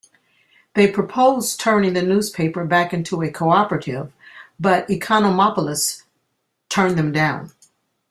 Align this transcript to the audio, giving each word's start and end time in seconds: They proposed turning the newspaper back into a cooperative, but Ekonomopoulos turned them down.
They 0.73 0.91
proposed 0.91 1.59
turning 1.59 1.93
the 1.93 2.01
newspaper 2.01 2.65
back 2.65 2.91
into 2.91 3.21
a 3.21 3.29
cooperative, 3.29 4.11
but 4.59 4.87
Ekonomopoulos 4.87 6.05
turned 6.69 6.97
them 6.97 7.11
down. 7.11 7.51